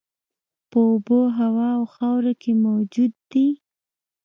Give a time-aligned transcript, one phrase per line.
[0.69, 3.47] په اوبو، هوا او خاورو کې موجود دي.